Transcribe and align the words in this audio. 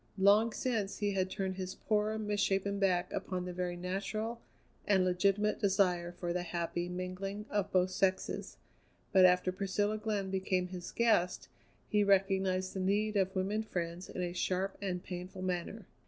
Long 0.17 0.51
since 0.51 0.97
he 0.97 1.11
had 1.11 1.29
turned 1.29 1.57
his 1.57 1.75
poor, 1.75 2.17
misshapen 2.17 2.79
back 2.79 3.13
upon 3.13 3.45
the 3.45 3.53
very 3.53 3.77
natural 3.77 4.41
and 4.87 5.05
legitimate 5.05 5.59
desire 5.59 6.11
for 6.11 6.33
the 6.33 6.41
happy 6.41 6.89
mingling 6.89 7.45
of 7.51 7.71
both 7.71 7.91
sexes, 7.91 8.57
but 9.11 9.25
after 9.25 9.51
Priscilla 9.51 9.99
Glenn 9.99 10.31
became 10.31 10.69
his 10.69 10.91
guest 10.91 11.49
he 11.87 12.03
recognized 12.03 12.73
the 12.73 12.79
need 12.79 13.15
of 13.15 13.35
women 13.35 13.61
friends 13.61 14.09
in 14.09 14.23
a 14.23 14.33
sharp 14.33 14.75
and 14.81 15.03
painful 15.03 15.43
manner. 15.43 15.85